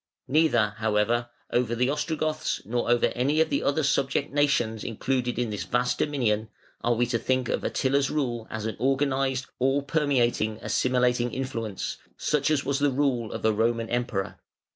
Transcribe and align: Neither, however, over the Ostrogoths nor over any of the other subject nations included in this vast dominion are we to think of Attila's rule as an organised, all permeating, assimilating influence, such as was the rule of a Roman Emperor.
Neither, 0.27 0.73
however, 0.77 1.29
over 1.51 1.75
the 1.75 1.91
Ostrogoths 1.91 2.63
nor 2.65 2.89
over 2.89 3.05
any 3.13 3.39
of 3.39 3.51
the 3.51 3.61
other 3.61 3.83
subject 3.83 4.33
nations 4.33 4.83
included 4.83 5.37
in 5.37 5.51
this 5.51 5.63
vast 5.63 5.99
dominion 5.99 6.49
are 6.83 6.95
we 6.95 7.05
to 7.05 7.19
think 7.19 7.47
of 7.49 7.63
Attila's 7.63 8.09
rule 8.09 8.47
as 8.49 8.65
an 8.65 8.77
organised, 8.79 9.45
all 9.59 9.83
permeating, 9.83 10.57
assimilating 10.63 11.31
influence, 11.31 11.97
such 12.17 12.49
as 12.49 12.65
was 12.65 12.79
the 12.79 12.89
rule 12.89 13.31
of 13.31 13.45
a 13.45 13.53
Roman 13.53 13.91
Emperor. 13.91 14.39